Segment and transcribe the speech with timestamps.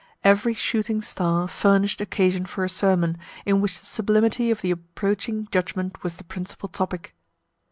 [0.23, 5.47] Every shooting star furnished occasion for a sermon, in which the sublimity of the approaching
[5.51, 7.15] judgment was the principal topic.